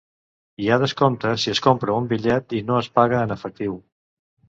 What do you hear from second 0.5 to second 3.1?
Hi ha descompte si es compra un bitllet i no es